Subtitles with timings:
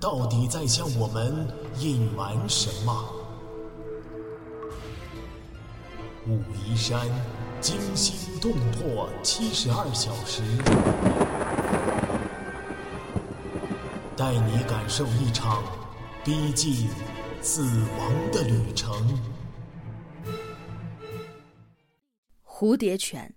[0.00, 1.46] 到底在向我们
[1.78, 3.14] 隐瞒什么？
[6.26, 7.08] 武夷山
[7.60, 10.42] 惊心动魄七十二小时，
[14.16, 15.64] 带你感受一场
[16.24, 16.88] 逼近
[17.40, 17.62] 死
[17.98, 19.18] 亡的旅程。
[22.44, 23.34] 蝴蝶泉，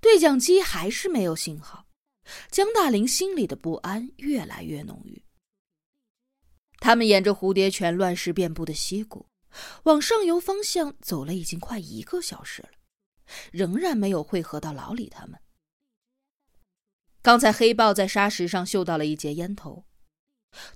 [0.00, 1.85] 对讲机还是没有信号。
[2.50, 5.22] 江大林心里的不安越来越浓郁。
[6.78, 9.26] 他们沿着蝴蝶泉乱石遍布的溪谷，
[9.84, 12.70] 往上游方向走了已经快一个小时了，
[13.50, 15.40] 仍然没有汇合到老李他们。
[17.22, 19.86] 刚才黑豹在沙石上嗅到了一截烟头，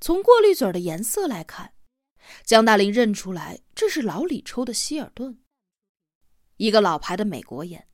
[0.00, 1.75] 从过滤嘴的颜色来看，
[2.44, 5.42] 江大林认出来这是老李抽的希尔顿，
[6.56, 7.89] 一个老牌的美国烟。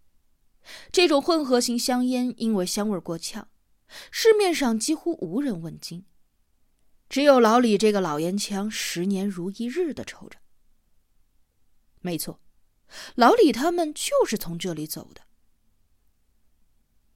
[0.90, 3.48] 这种混合型香烟因为香味过呛，
[4.10, 6.04] 市面上几乎无人问津。
[7.08, 10.40] 只有老李这个老烟枪十年如一日的抽着。
[12.00, 12.40] 没错，
[13.14, 15.22] 老李他们就是从这里走的。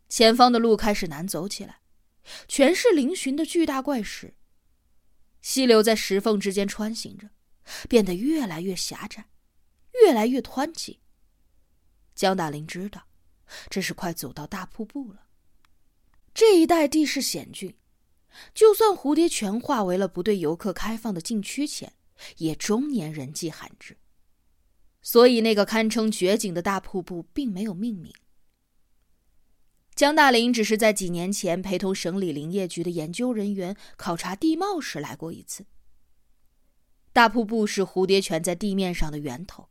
[0.08, 1.80] 前方的路开始难走起来，
[2.46, 4.34] 全是嶙峋的巨大怪石。
[5.40, 7.30] 溪流在石缝之间穿行着，
[7.88, 9.28] 变得越来越狭窄，
[10.02, 11.00] 越来越湍急。
[12.14, 13.09] 江大林知道。
[13.68, 15.26] 这是快走到大瀑布了。
[16.32, 17.74] 这一带地势险峻，
[18.54, 21.92] 就算蝴蝶泉化为了不对游客开放的禁区前，
[22.36, 23.96] 也终年人迹罕至。
[25.02, 28.12] 所以，那个堪称绝景的大瀑布并没有命名。
[29.94, 35.66] 江大林只是在几年前陪同省里林业局的研究人员考察地貌时来过一次。
[37.12, 39.68] 大瀑布是蝴蝶泉在地面上的源头。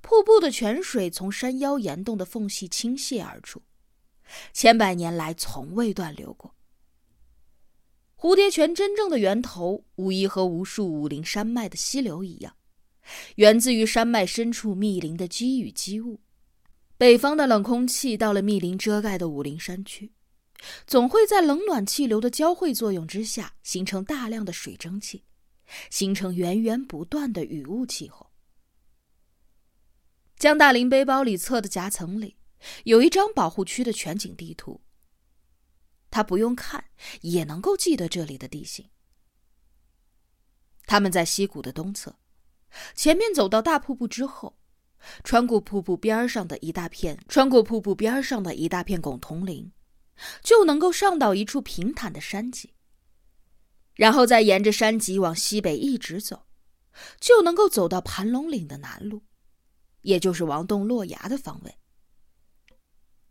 [0.00, 3.62] 瀑布的泉水从山腰岩洞的缝隙倾泻而出，
[4.52, 6.54] 千百年来从未断流过。
[8.16, 12.56] 蝴蝶泉真正的源头，无疑和无数武陵山脉的溪流一样，
[13.34, 16.20] 源自于山脉深处密林的积雨积雾。
[16.96, 20.12] 北方的冷空气到了密林遮盖的武陵山区，
[20.86, 25.22] 总会在冷暖气流的交汇作用之下，形成大量的水蒸气，
[25.90, 28.25] 形成源源不断的雨雾气候。
[30.38, 32.36] 江大林背包里侧的夹层里，
[32.84, 34.82] 有一张保护区的全景地图。
[36.10, 36.84] 他不用看
[37.22, 38.90] 也能够记得这里的地形。
[40.86, 42.18] 他们在溪谷的东侧，
[42.94, 44.58] 前面走到大瀑布之后，
[45.24, 49.72] 穿过瀑布边上的一大片，穿过瀑布边上的一大片拱桐林，
[50.42, 52.74] 就能够上到一处平坦的山脊。
[53.94, 56.46] 然后再沿着山脊往西北一直走，
[57.18, 59.22] 就能够走到盘龙岭的南麓。
[60.06, 61.78] 也就是王洞落崖的方位。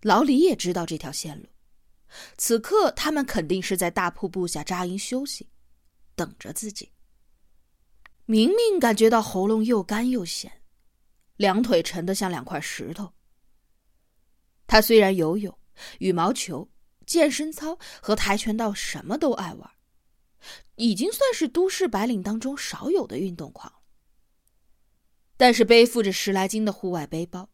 [0.01, 1.47] 老李也知道这条线路，
[2.37, 5.49] 此刻他们肯定是在大瀑布下扎营休息，
[6.15, 6.91] 等着自己。
[8.25, 10.51] 明明感觉到喉咙又干又咸，
[11.37, 13.13] 两腿沉得像两块石头。
[14.67, 15.57] 他虽然游泳、
[15.99, 16.69] 羽毛球、
[17.05, 19.71] 健身操和跆拳道什么都爱玩，
[20.75, 23.71] 已经算是都市白领当中少有的运动狂。
[25.37, 27.49] 但是背负着十来斤的户外背包，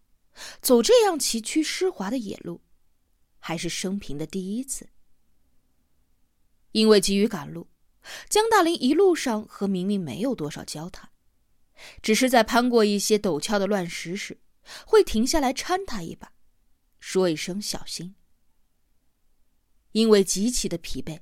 [0.62, 2.62] 走这样崎岖湿滑的野路，
[3.40, 4.90] 还是生平的第一次。
[6.74, 7.70] 因为急于赶路，
[8.30, 11.10] 江大林一路上和明明没有多少交谈，
[12.02, 14.40] 只是在攀过一些陡峭的乱石时，
[14.86, 16.32] 会停下来搀他一把，
[17.00, 18.16] 说一声小心。
[19.92, 21.20] 因为极其的疲惫，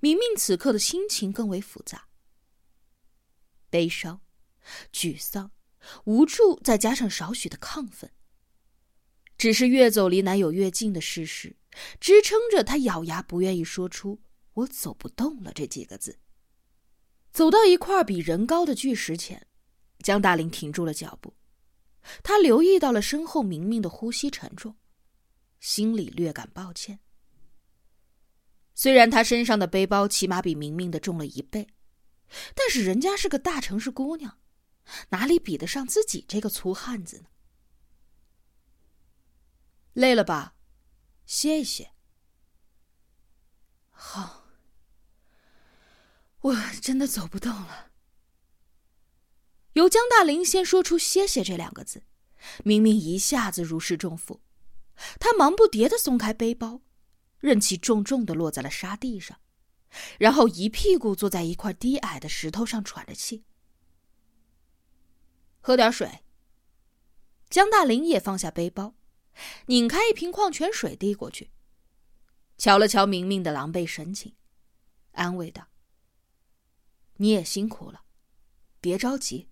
[0.00, 2.08] 明明此刻的心情更为复杂，
[3.68, 4.20] 悲伤、
[4.92, 5.50] 沮丧。
[6.04, 8.10] 无助，再加上少许的亢奋，
[9.36, 11.56] 只是越走离男友越近的事实，
[12.00, 14.20] 支撑着他咬牙不愿意说出
[14.54, 16.18] “我走不动了”这几个字。
[17.32, 19.46] 走到一块比人高的巨石前，
[20.00, 21.34] 江大林停住了脚步，
[22.22, 24.76] 他留意到了身后明明的呼吸沉重，
[25.58, 27.00] 心里略感抱歉。
[28.74, 31.66] 虽然他身上的背包起码比明明的重了一倍，
[32.54, 34.38] 但是人家是个大城市姑娘。
[35.12, 37.26] 哪里比得上自己这个粗汉子呢？
[39.92, 40.56] 累了吧，
[41.26, 41.92] 歇一歇。
[43.90, 44.46] 好，
[46.40, 47.92] 我真的走不动了。
[49.74, 52.04] 由江大林先说出“歇歇”这两个字，
[52.64, 54.40] 明明一下子如释重负。
[55.20, 56.80] 他忙不迭的松开背包，
[57.38, 59.38] 任其重重的落在了沙地上，
[60.18, 63.44] 然后一屁股坐在一块低矮的石头上喘着气。
[65.62, 66.22] 喝点水。
[67.48, 68.94] 江大林也放下背包，
[69.66, 71.50] 拧开一瓶矿泉水递过去，
[72.58, 74.34] 瞧了瞧明明的狼狈神情，
[75.12, 75.68] 安慰道
[77.16, 78.04] ：“你也辛苦了，
[78.80, 79.48] 别着急。”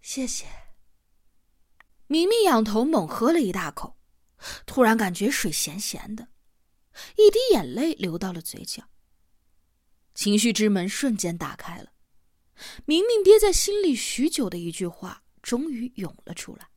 [0.00, 0.46] 谢谢。
[2.06, 3.98] 明明仰头猛喝了一大口，
[4.64, 6.28] 突然感觉水咸咸的，
[7.16, 8.84] 一滴眼泪流到了嘴角。
[10.14, 11.92] 情绪之门瞬间打开了，
[12.84, 15.24] 明明憋在心里许久的一句话。
[15.40, 16.68] 终于涌了出来。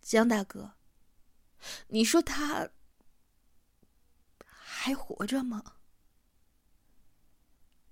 [0.00, 0.74] 江大哥，
[1.88, 2.70] 你说他
[4.46, 5.78] 还活着吗？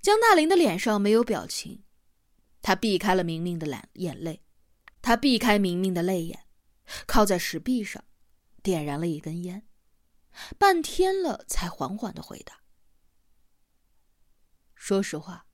[0.01, 1.83] 江大林的脸上没有表情，
[2.63, 4.45] 他避开了明明的眼眼泪，
[5.03, 6.47] 他避开明明的泪眼，
[7.09, 8.05] 靠在石壁上，
[8.63, 9.67] 点燃了一根烟，
[10.57, 12.61] 半天了才缓缓的回答
[14.77, 15.49] ：“说实话，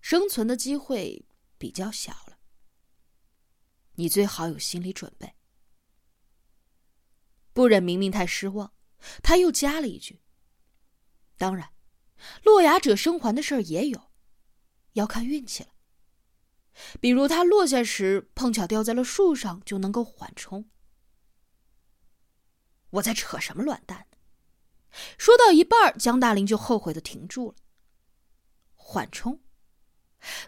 [0.00, 1.24] 生存的机会。”
[1.60, 2.38] 比较小了，
[3.94, 5.34] 你最好有心理准备。
[7.52, 8.72] 不忍明明太失望，
[9.24, 10.22] 他又加了一句
[11.36, 11.72] ：“当然，
[12.44, 14.12] 落崖者生还的事儿也有，
[14.92, 15.70] 要看运气了。
[17.00, 20.70] 比如他落下时碰巧掉在了树上，就能够缓冲。”
[22.90, 24.06] 我在扯什么卵蛋？
[25.18, 27.56] 说到一半，江大林就后悔的停住了。
[28.90, 29.42] 缓冲。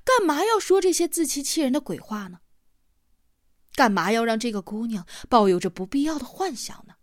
[0.02, 2.40] 干嘛要说这些自欺欺人的鬼话呢？
[3.74, 6.94] 干嘛要让这个姑娘抱有着不必要的幻想呢？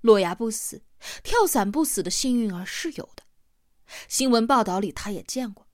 [0.00, 0.86] 落崖不死，
[1.22, 3.24] 跳伞不死的幸运儿是有的，
[4.08, 5.68] 新闻报道里他也见过，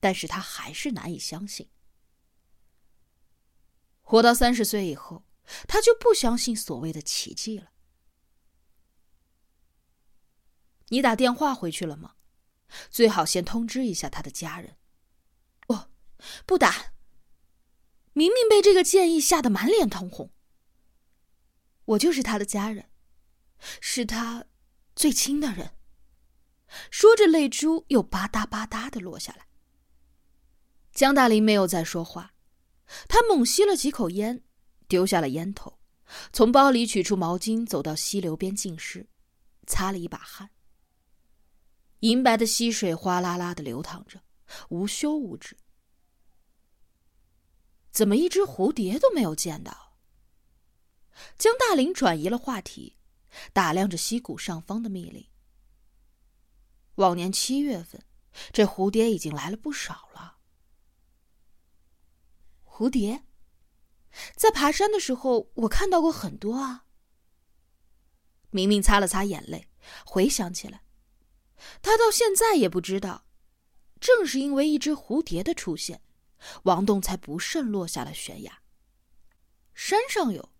[0.00, 1.70] 但是他还是难以相信。
[4.02, 5.24] 活到三十岁以后，
[5.68, 7.70] 他就不相信所谓的奇迹了。
[10.88, 12.15] 你打电话回去了吗？
[12.90, 14.76] 最好先通知一下他的家人。
[15.66, 15.78] 不，
[16.44, 16.92] 不打。
[18.12, 20.32] 明明被这个建议吓得满脸通红。
[21.84, 22.90] 我就是他的家人，
[23.80, 24.46] 是他
[24.94, 25.72] 最亲的人。
[26.90, 29.46] 说着，泪珠又吧嗒吧嗒的落下来。
[30.92, 32.32] 江大林没有再说话，
[33.06, 34.42] 他猛吸了几口烟，
[34.88, 35.78] 丢下了烟头，
[36.32, 39.06] 从包里取出毛巾，走到溪流边浸湿，
[39.66, 40.50] 擦了一把汗。
[42.00, 44.20] 银白的溪水哗啦啦的流淌着，
[44.68, 45.56] 无休无止。
[47.90, 49.96] 怎么一只蝴蝶都没有见到？
[51.38, 52.98] 江大林转移了话题，
[53.54, 55.26] 打量着溪谷上方的密林。
[56.96, 58.02] 往年七月份，
[58.52, 60.36] 这蝴蝶已经来了不少了。
[62.64, 63.24] 蝴蝶，
[64.36, 66.84] 在爬山的时候我看到过很多啊。
[68.50, 69.68] 明明擦了擦眼泪，
[70.04, 70.82] 回想起来。
[71.82, 73.26] 他到现在也不知道，
[74.00, 76.02] 正是因为一只蝴蝶的出现，
[76.64, 78.60] 王栋才不慎落下了悬崖。
[79.74, 80.52] 山上有，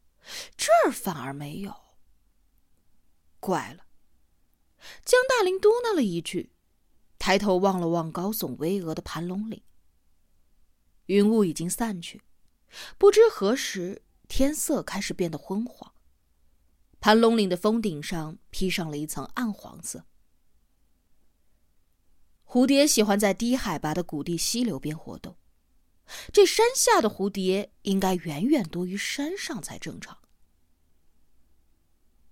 [0.56, 1.74] 这儿反而没有。
[3.40, 3.86] 怪了，
[5.04, 6.52] 江大林嘟囔了一句，
[7.18, 9.62] 抬头望了望高耸巍峨的盘龙岭。
[11.06, 12.22] 云雾已经散去，
[12.98, 15.92] 不知何时天色开始变得昏黄，
[16.98, 20.04] 盘龙岭的峰顶上披上了一层暗黄色。
[22.46, 25.36] 蝴蝶喜欢在低海拔的谷地溪流边活动，
[26.32, 30.16] 这山下的蝴蝶应该远远多于山上才正常。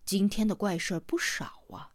[0.05, 1.94] 今天的怪事儿不少啊。